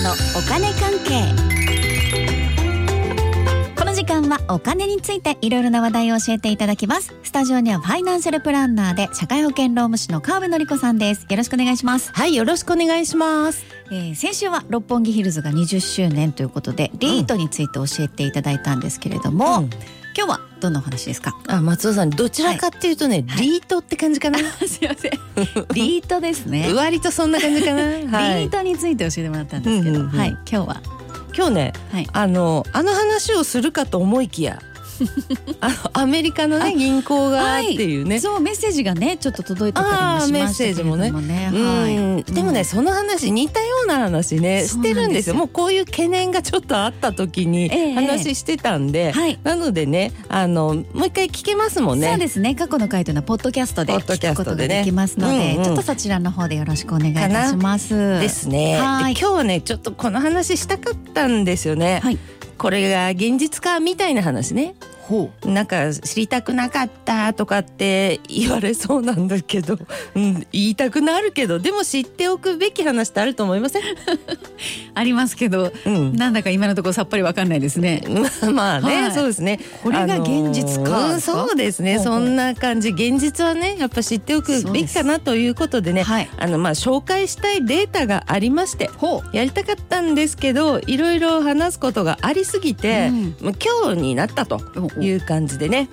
[0.00, 1.34] 子のお金関係。
[3.76, 7.14] この時間はお金についていろいろな話題を教えていただきます。
[7.22, 11.26] スタジオにはファイナンシャルプランナーで社会保険労務士の川辺典子さんです。
[11.28, 12.12] よろしくお願いします。
[12.12, 13.64] はい、よろしくお願いします。
[13.90, 19.70] えー先週は六本木ヒルズが20周年ということでリートについて教えていただいたんですけれども、うん
[20.22, 21.34] 今日はどんなお話ですか？
[21.48, 23.46] あ、松尾さん、どちらかっていうとね、はい。
[23.46, 24.38] リートって感じかな。
[24.38, 25.12] すいません。
[25.72, 26.74] リートですね。
[26.74, 27.80] 割とそんな感じかな。
[27.82, 28.50] はリーい。
[28.50, 30.18] トについて教えてもらったんですけど、うんうんうん。
[30.18, 30.28] はい。
[30.30, 30.82] 今日は？
[31.34, 32.06] 今日ね、はい。
[32.12, 34.60] あの、あの話をするかと思いきや。
[35.60, 38.20] あの、アメリカのね、銀行がっていうね。
[38.20, 41.06] そうメッセージがねちょっと届いてたりもしましたけれどもね。
[41.06, 41.82] あーメッセージもね。
[41.82, 41.96] はい。
[41.96, 42.22] うん。
[42.22, 45.34] でもね、その話似たような話ねしてるんですよ。
[45.34, 49.38] もうこういう懸念がちょっとあった時にええ話してたんで、はい。
[49.42, 52.08] なのでねあのもう一回聞けますもんね。
[52.08, 52.54] そうですね。
[52.54, 55.64] 過去の回というのはポッドキャストで聞くことができますので、うんうん。
[55.64, 58.20] ちょっとそちらの方でよろしくお願いいたします。
[58.20, 58.76] ですね。
[58.78, 62.00] 今日はねちょっとこの話したかったんですよね。
[62.02, 62.18] はい。
[62.58, 64.74] これが現実かみたいな話ね。
[65.10, 69.76] ほなんか知りたくなかったとかって言われそうなんだけど、
[70.14, 71.58] うん、言いたくなるけど。
[71.58, 73.82] でも知っておくべき話ってあると思いません、
[74.94, 75.72] ありますけど。
[75.84, 78.04] うん、なんだか今のところさっぱりわかんないですね。
[78.54, 79.12] まあね、はい。
[79.12, 79.58] そうですね。
[79.82, 81.06] これが現実か。
[81.06, 81.98] あのーそうですね。
[81.98, 82.90] そんな感じ。
[82.90, 86.04] 現実はねやっぱ知っておくべきかなということでね。
[86.04, 86.28] はい。
[86.38, 93.34] あのまあ紹介したいデータがありましてほやりたかったんですけどいろいろ話すことがありすぎて、うん。
[93.40, 94.60] 今日になったと。
[94.76, 95.88] ういう感じでね。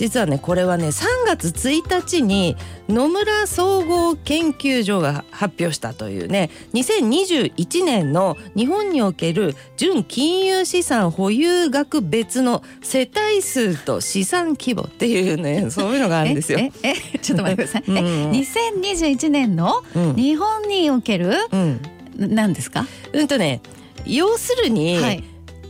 [0.00, 2.56] 実はねこれはね3月1日に
[2.88, 16.60] 野村総合研究所が発表したというね2021年の日本における純金融資産保有額別の世帯数と資産規模っていうねそういうのがあるんですよ。
[16.60, 20.16] えええちょっと待ってください、うんえ2021年のうん。
[20.16, 21.80] 日本におけるうん。
[22.16, 23.60] 何ですか、うんとね
[24.06, 25.24] 要するに、はい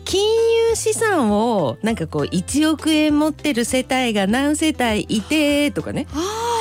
[0.04, 0.22] 金
[0.70, 6.06] 融資産をなんかこう1億円持ってる世帯が何世帯いてとかね。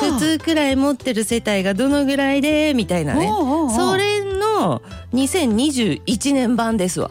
[0.00, 3.28] 普通くらい持ってる世帯がどのぐらいでみたいなね。
[3.76, 7.10] それの2021年版ですわ。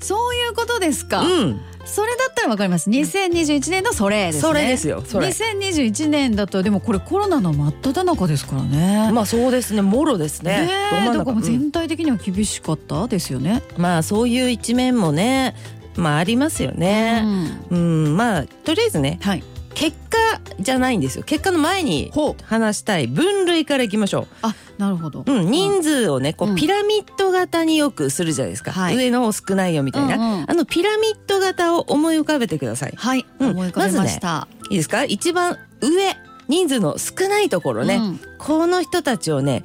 [0.00, 5.28] そういうことですか、うん、それだったらわかります2021年のそれですねそれですよそれ。
[5.28, 9.10] 2021年だとでもこれコロナの真っ只中ですからね。
[9.12, 10.66] まあそうですねもろですね。
[10.66, 13.62] ねだか全体的には厳しかったですよね。
[13.76, 15.54] まあそういう一面もね
[15.96, 17.24] まあありますよね。
[17.70, 19.44] うん、まあとりあえずねはい。
[19.74, 20.18] 結果
[20.58, 22.12] じゃないんですよ結果の前に。
[22.44, 24.26] 話したい分類からいきましょう。
[24.42, 25.22] あ、なるほど。
[25.26, 28.96] うん、人数をねこうピラミッド型によくするじゃないですか、はい。
[28.96, 32.92] 上の方少ないよみたいな、うんうんあのピラミッド型を思い浮かべてください。
[32.96, 33.26] はい。
[33.38, 33.50] うん。
[33.50, 34.48] 思い浮かべました。
[34.70, 35.04] いいですか？
[35.04, 36.16] 一番上
[36.48, 38.20] 人数の少ないところね、うん。
[38.38, 39.62] この人たちをね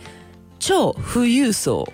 [0.59, 1.87] 超富裕層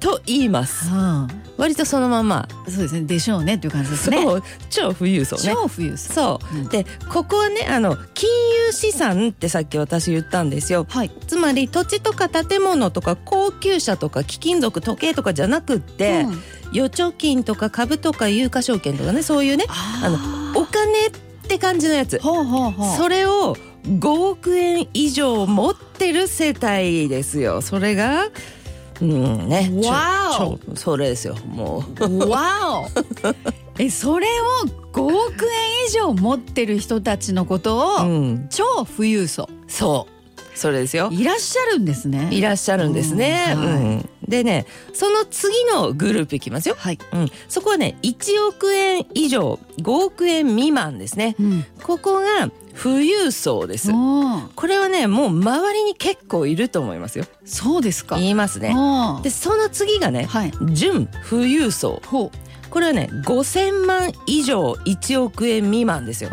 [0.00, 0.90] と言います。
[0.92, 1.28] うん。
[1.56, 3.00] 割とそのまま、そうですね。
[3.02, 4.22] でしょうねっていう感じですね。
[4.22, 4.42] そう。
[4.70, 5.42] 超富裕層ね。
[5.52, 6.12] 超富裕層。
[6.12, 6.68] そう、うん。
[6.68, 8.30] でここはねあの金
[8.66, 10.86] 融資産ってさっき私言ったんですよ。
[10.88, 11.10] はい。
[11.26, 16.42] つまり土地とか建物とか高級車とか貴金属時計とかじゃなくって、うん。
[16.70, 21.10] 預貯金とか株とか有価証券とかねそういうねあお金っ
[21.48, 22.16] て感じのやつ。
[22.16, 22.96] ーほうほうほう。
[22.96, 27.62] それを5億円以上持ってる世帯ですよ。
[27.62, 28.28] それが
[29.00, 29.70] うんね。
[29.84, 30.76] わお。
[30.76, 31.84] それですよも
[32.28, 32.88] わお。
[33.78, 39.48] え、それを5億円以上持ってる人たちのことう、を、うん、超富裕層。
[39.68, 40.18] そう。
[40.58, 41.08] それですよ。
[41.12, 42.28] いらっしゃるんですね。
[42.32, 43.68] いらっしゃるんですね、うんはい。
[43.68, 46.74] うん、でねその次のグループいきますよ。
[46.76, 46.98] はい。
[47.12, 51.36] うん、そこはね1億円以上5億円未満ですね。
[51.38, 51.64] うん。
[51.80, 53.90] ここが富裕層です。
[53.92, 57.24] これはねもう周りに結構いると思いますよ。
[57.44, 58.16] そうですか。
[58.16, 58.74] 言いますね。
[59.22, 60.52] でその次がねはい。
[60.70, 62.00] 準富裕層。
[62.06, 62.30] ほ
[62.70, 66.30] これはね5000万以上1億円未満ですよ。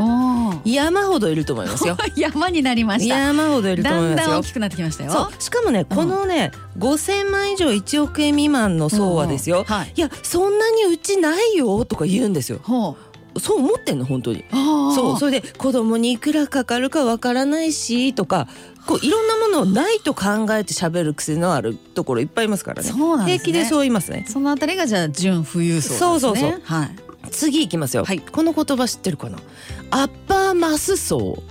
[0.65, 1.97] 山ほどいると思いますよ。
[2.15, 3.15] 山になりました。
[3.17, 4.29] 山ほどいると思だんいますよ。
[4.31, 5.31] だん大きくなってきましたよ。
[5.39, 9.63] しかもねこのね、5000万以上1億円未満の層はですよ、うん。
[9.65, 9.93] はい。
[9.95, 12.59] いやそんなにうちないよとか言うんですよ。
[12.63, 13.14] ほう。
[13.39, 14.45] そう思ってんの本当に。
[14.51, 14.95] ああ。
[14.95, 18.47] そうそれで子供にいくらかかるかわからないしとか
[18.85, 22.89] こういろんなものをないと考えて喋る癖のあるところいっぱいいますからね。
[22.89, 23.43] そうなんですね。
[23.43, 24.25] 平気でそう言いますね。
[24.27, 25.99] そのあたりがじゃあ準富裕層ね。
[25.99, 26.61] そうそうそう。
[26.63, 26.95] はい。
[27.31, 28.19] 次いきますよ、はい。
[28.19, 29.39] この言葉知ってるかな？
[29.89, 31.41] アッパーマス層、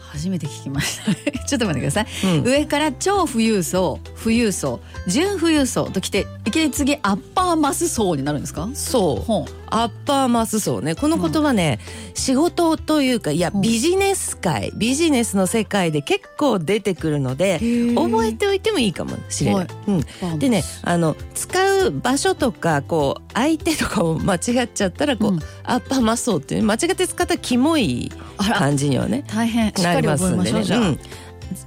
[0.00, 1.14] 初めて聞きました。
[1.46, 2.06] ちょっと待ってください。
[2.38, 2.44] うん。
[2.44, 8.68] 上から超富裕層、富裕層、準富裕層ときて、いきなり次アッパーマス層になるんですか？
[8.74, 9.50] そう。
[9.72, 10.94] アッパーマス層ね。
[10.94, 11.78] この言葉ね、
[12.14, 13.58] 仕事というかいやう。
[13.58, 17.60] んビジネス界ビジネスの世界で結構出てくるので
[17.94, 19.66] 覚えておいてもいいかもしれない。
[19.86, 20.96] うん、でねあ。
[20.98, 25.40] の使う場所とかこう相手とかを間違っちゃったらこう、うん。
[25.62, 29.68] アッパーマス層っていう間違って使ったらキモい感じにはね大変。
[29.68, 30.98] しっなかりりますんで覚えましょうじゃあ、ねうん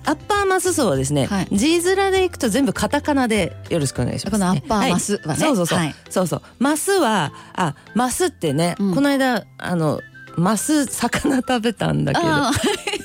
[0.06, 1.48] アッパーマス層はですね、はい。
[1.52, 5.40] 字面でいくと全部カタカナでよろしくお願いします、このアッパーマスはね。
[5.40, 5.96] そうそうそう、はい。
[6.10, 6.42] そうそう。
[6.60, 8.96] マスはあマスってね、うん。
[8.96, 10.00] この間あの
[10.36, 12.28] マス魚食べたんだけど。
[12.28, 12.52] あ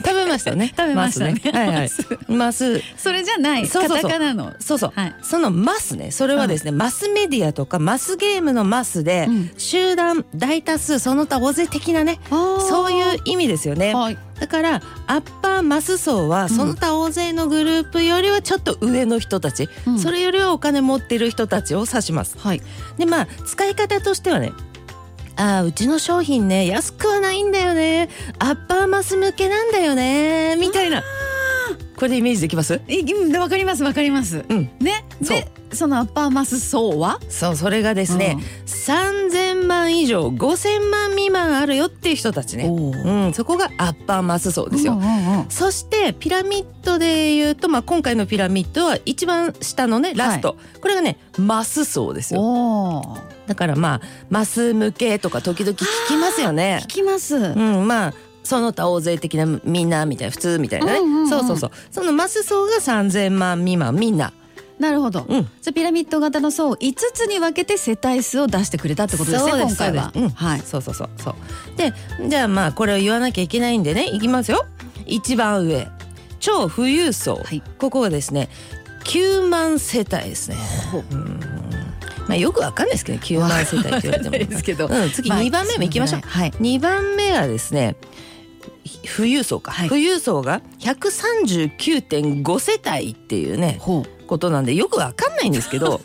[0.09, 0.73] 食べましたね。
[0.77, 1.33] 食べましたね。
[1.33, 1.91] マスはいはい。
[2.29, 2.81] マス。
[2.97, 3.67] それじゃない。
[3.67, 4.03] そうそうそう。
[4.03, 4.53] カタカナの。
[4.59, 5.15] そうそう、はい。
[5.23, 6.11] そのマスね。
[6.11, 9.51] それはですね、マスメディアとかマスゲームのマスで、うん。
[9.57, 14.19] 集団大多数その他大勢的なねそういう意味ですよね、はい。
[14.41, 19.99] だからアッパーマス層はその他大勢のグループよりはちょっと上の人たち、うん。
[19.99, 22.39] それよりはお金持ってる人たちを指します。
[22.39, 22.63] はい。
[22.97, 24.53] でまあ使い方としてはね
[25.39, 28.09] あーうちの商品ね安くはないんだよね。
[28.41, 30.57] アッパーマス向けなんだよね。
[30.57, 31.03] みたいな。
[31.97, 32.81] これでイメージできます？
[32.89, 34.45] えうんわかりますわかります。
[34.49, 34.71] うん。
[34.81, 35.05] ね。
[35.21, 37.21] でそのアッパーマス層は？
[37.29, 38.37] そうそれがですね、
[38.67, 43.29] 3000万以上5000万未満あるよっていう人たちね、う。
[43.29, 53.03] ん、そこがアッパーマス層ですよ、うんうんうんそしてピラミッドでいうと、まあ、今回のピラミッドは一番下のねラスト、これがねマス層ですよ。
[53.47, 54.01] だからまあ
[54.31, 56.81] マス向けとか時々聞きますよね。
[56.85, 56.87] 聞。
[56.89, 57.37] きます。
[57.37, 61.71] うん、まあその他大勢的なみんなみたいな普通みたいなね、うんうんうんそうそうそう。
[61.91, 64.33] そのマス層が3,000万未満みんな。
[64.79, 65.43] なるほど、うん。
[65.43, 70.29] じゃあピラミッド型の層を5つに分けて世帯数を出してくれたってことですね今回は、そうん。
[70.31, 70.61] はい。
[70.61, 71.11] そうそうそう。
[71.17, 71.35] そう。
[71.77, 71.93] で
[72.29, 74.67] じゃあまあこれを言わなきゃいけないんでねいきますよ。
[75.07, 75.89] 一番上。
[76.41, 77.63] 超富裕層、はい。
[77.79, 78.49] ここがですね
[79.05, 80.57] 9万世帯ですね。
[80.93, 81.05] ほう。
[81.11, 81.41] うん。
[82.29, 84.51] まあよくわかんないですけどね9万世帯って言われても。
[84.51, 86.51] ですけど、うん、次まあ2番目もいきましょう、はい。
[86.53, 87.97] 2番目はですね
[89.17, 89.89] 富裕層か、はい。
[89.89, 96.01] 富裕層が139.5世帯っていうねほうことなんでよくわかんないんですけど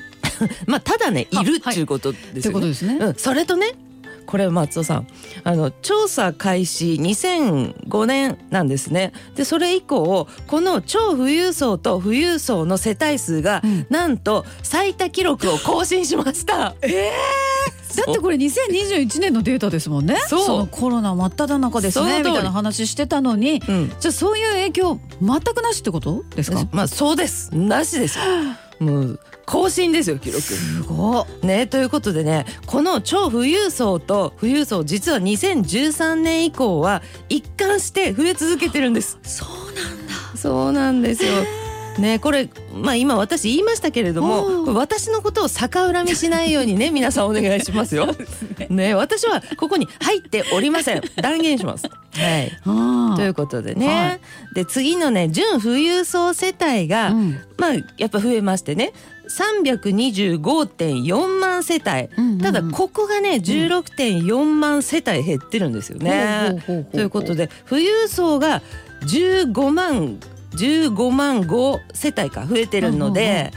[0.66, 1.82] まあただねいるってい。
[1.82, 2.52] うことですというよね。
[2.52, 3.74] ことですね、うん、それとね
[4.26, 5.06] これ松尾さん
[5.44, 9.12] あの調査開始2005年なんですね。
[9.36, 13.86] でそれ以降この超富裕層と富裕層の世帯数が、うん。
[13.88, 16.74] なんと最多記録を更新しました。
[16.82, 17.12] え
[17.96, 20.16] だってこれ2021年のデータですもんね。
[20.28, 20.58] そう。
[20.60, 26.66] のコロナ真っ只中ですねみたいな話してたのにうん、じゃあそういう影響全くなしってことですか？
[26.72, 27.54] まあそうです。
[27.56, 28.24] なしですよ。
[28.78, 30.42] もう更新ですよ記録。
[30.42, 39.18] すごいねということでねこの超富裕層と富裕層実は2013年以降は一貫して増え続けてるんです。
[39.22, 40.14] そうなんだ。
[40.36, 41.30] そうなんですよ
[41.98, 48.14] ねこれまあ今私言いましたけれども私のことを逆恨みしないようにね皆さんお願いしますよ。
[48.68, 48.94] ね。
[48.94, 51.02] 私はここに入っておりません。
[51.16, 51.88] 断言します。
[51.88, 52.52] はい。
[52.64, 54.18] あということでね、は
[54.52, 54.54] い。
[54.54, 57.38] で次のね準富裕層世帯が、うん。
[57.56, 58.92] まあやっぱ増えましてね。
[59.28, 61.84] 325.4万世帯、
[62.16, 62.38] うんうんうん。
[62.40, 66.62] ただここがね16.4万世帯減ってるんですよね。
[66.92, 68.62] ということで富裕層が
[69.02, 70.18] 15万
[70.56, 73.52] 15万5世帯か増えてるので、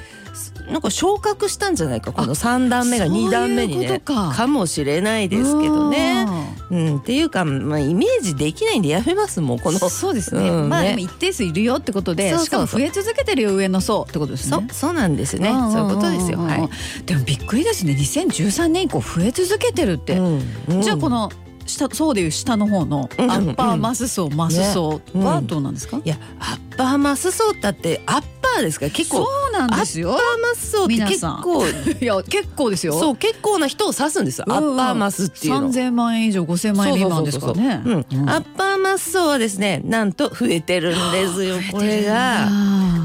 [0.70, 6.28] なんか昇格したんじゃないかこの3段目が2段目にねことかもしれないですけどね。
[6.70, 9.80] うん、っていうか、まあ、イメージできないんでやめますもうこの。
[9.80, 10.68] そうですね、うんね。
[10.68, 14.68] まあでも一定数いるよってことでそうそうしかも増え続けてるよ上の層ってことですね。
[14.70, 15.72] そそうなんですね、んんんん。
[15.72, 16.38] そういうことですよ。
[16.38, 17.06] はい。
[17.06, 20.82] でもびっくりですね2013年以降増え続けてるって、うんうん。
[20.84, 21.32] じゃあこの
[21.70, 23.50] 下層でいう下の方のアうん。
[23.50, 28.86] ッパーマス層、マス層はどうなんですか、いやアッパーマス層だってアッパーですか？
[28.88, 30.12] ら結構そうなんですよ。
[30.12, 31.66] アッパーマス層って結構。
[32.02, 32.94] いや結構ですよ。
[33.00, 35.70] そう結構な人を指すんですアッパーマスっていうの。
[35.72, 37.82] 3000万円以上5000万円未満ですからね。
[37.84, 38.22] そうそうそうそう。
[38.22, 38.30] うん。
[38.30, 42.48] アッパーマス層はですねなんと増えてるんですよこれが。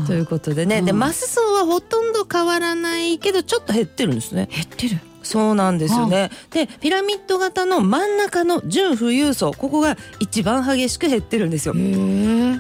[0.07, 0.99] ということでね、でうん。
[0.99, 4.49] マス層はほとんど変わらないけどちょっと減ってるんですね。
[4.53, 6.31] 減ってるそうなんですよね。
[6.51, 11.75] でピラミッド型の真ん中の準富裕層ここが一番激しく減ってるんですよ。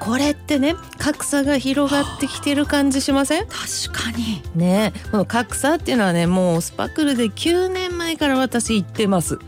[0.00, 3.46] これってね格差が広がってきてる感じしません？
[3.46, 4.42] 確かに。
[4.54, 4.92] ね。
[5.10, 9.38] この格差っていうのはねもうスパクルで9年前から私言ってます。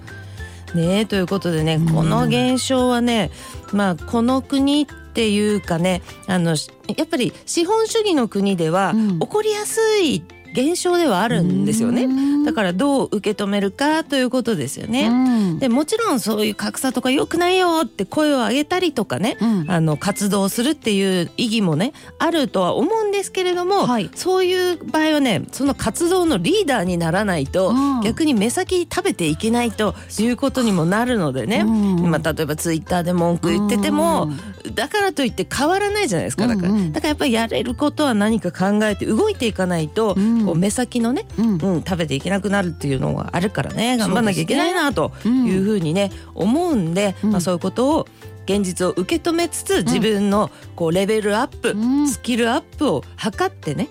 [0.75, 1.07] ね。
[1.07, 1.89] ということでねうん。
[1.89, 3.31] この現象はね
[3.73, 9.19] まあこの国っていうかねあのしやっぱり資本主義の国ではうん。
[9.19, 10.23] 起こりやすい
[10.57, 12.09] 現象ではあるんですよね。
[12.47, 15.11] だからどう受け止めるかということですよね。
[15.11, 19.71] ねでもちろんそういう格差とか良くないよって声を上げたりとかねうん。
[19.71, 24.11] あの活動するっていう意義もねあるとは思うんですけれども、はい。
[24.15, 28.01] そういう場合はねその活動のリーダーにならないと、うん。
[28.03, 32.11] 逆に目先食べていけないということにもなるのでね、うん。
[32.11, 34.31] まあ、例えばツイッターで文句言ってても、
[34.75, 36.47] だからといって変わらないじゃないですか。
[36.47, 41.59] だから,、だからやっぱりやれることは何か考えて動いていかないと、うんこう目先のね、うん。
[41.59, 47.31] うん、食べていけなくなるっていうのがあるからね頑張んなきゃいけないなというふうにね思うんで、うん。
[47.33, 48.07] まあ、そういうことを
[48.45, 52.09] 現実を受け止めつつ自分のこうレベルアップ、うん。
[52.09, 53.89] スキルアップを図ってね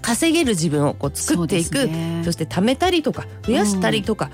[0.00, 1.80] 稼げる自分をこう作っていく。
[1.80, 2.22] そ,、ね。
[2.24, 4.30] して貯めたりとか増やしたりとか、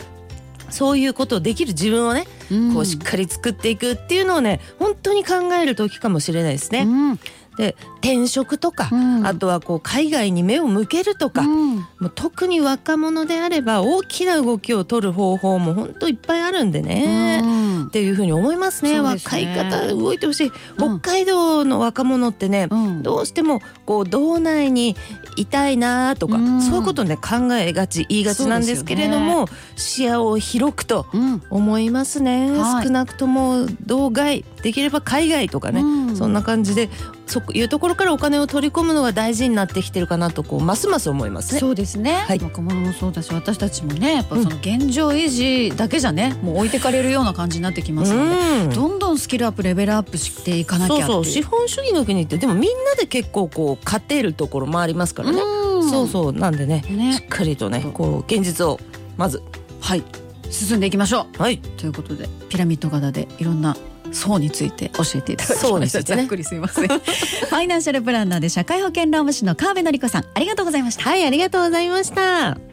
[0.69, 2.75] そういうことをできる自分をね、うん。
[2.75, 6.87] こうしっかり作っていくっていうのをね本当に考える時かもしれないですね。
[7.57, 9.27] うんで転職とか、うん。
[9.27, 11.77] あとはこう海外に目を向けるとか、うん。
[11.77, 17.43] もう特に若者であれば大きな動きを取る方法も本当いっぱいあるんでね。
[17.45, 17.87] うん。
[17.89, 18.97] っていうふうに思いますね。
[18.97, 21.01] そうです若いね方動いてほしい、うん。
[21.01, 23.03] 北海道の若者ってね、うん。
[23.03, 24.97] どうしてもこう道内に
[25.37, 26.63] いたいなとか、うん。
[26.63, 31.43] そういうことをね考えがち言いがちなんですけれども、視野を広くとうん。
[31.51, 32.85] 思いますね、はい。
[32.85, 36.17] 少なくとも道外できれば海外とかね、うん。
[36.17, 36.89] そんな感じで
[37.33, 41.61] そういうところからお金を取り込むのが大事になってきてるかなとこうますます思いますね。
[41.61, 42.39] そうですね、はい。
[42.39, 48.71] 若者もそうだし私たちもねやっぱその現状維持だけじゃねもう置いてかれるような感じになってきますので、うん。
[48.71, 51.33] どんどんスキルアップレベルアップしていかなきゃそうそう。
[51.33, 55.41] 資本主義の国ってでもみんなで結構こう勝てるところもありますからね。
[55.41, 55.91] うん。
[55.91, 56.33] そうそう。
[56.35, 57.15] なんでねね。
[57.15, 58.79] しっかりとねこう現実を
[59.17, 59.43] まず。
[59.81, 60.05] はい。
[60.51, 61.55] 進んでいきましょはい。
[61.55, 63.75] うということでピラミッド型でいろんな
[64.13, 66.23] 層について教えていただき層ました、についてね。
[66.23, 71.03] ざっくりすいませんファイナンシャルプランナーで社会保険労務士の川辺典子さんありがとうございました。
[71.03, 72.72] はいありがとうございました。